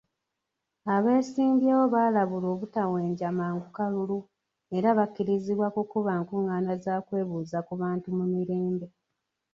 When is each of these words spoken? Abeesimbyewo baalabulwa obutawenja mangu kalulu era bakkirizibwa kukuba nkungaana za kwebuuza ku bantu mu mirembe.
Abeesimbyewo 0.95 1.83
baalabulwa 1.93 2.49
obutawenja 2.55 3.27
mangu 3.39 3.67
kalulu 3.77 4.19
era 4.77 4.89
bakkirizibwa 4.97 5.67
kukuba 5.75 6.11
nkungaana 6.21 6.73
za 6.83 6.95
kwebuuza 7.05 7.57
ku 7.67 7.73
bantu 7.81 8.07
mu 8.17 8.25
mirembe. 8.33 8.87